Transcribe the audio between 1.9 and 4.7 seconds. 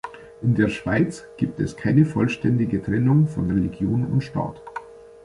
vollständige Trennung von Religion und Staat.